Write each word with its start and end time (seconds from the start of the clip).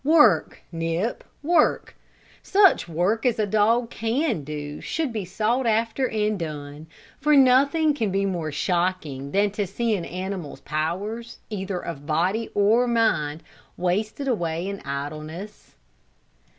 Work, 0.03 0.63
Nip, 0.71 1.23
work; 1.43 1.95
such 2.41 2.89
work 2.89 3.23
as 3.23 3.37
a 3.37 3.45
dog 3.45 3.91
can 3.91 4.43
do 4.43 4.81
should 4.81 5.13
be 5.13 5.25
sought 5.25 5.67
after 5.67 6.09
and 6.09 6.39
done, 6.39 6.87
for 7.19 7.35
nothing 7.37 7.93
can 7.93 8.09
be 8.09 8.25
more 8.25 8.51
shocking 8.51 9.29
than 9.29 9.51
to 9.51 9.67
see 9.67 9.95
an 9.95 10.05
animal's 10.05 10.61
powers, 10.61 11.37
either 11.51 11.77
of 11.79 12.07
body 12.07 12.49
or 12.55 12.87
mind, 12.87 13.43
wasted 13.77 14.27
away 14.27 14.67
in 14.67 14.79
idleness." 14.79 15.75